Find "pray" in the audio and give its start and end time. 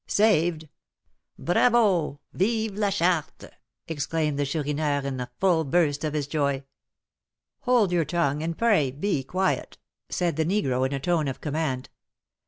8.57-8.89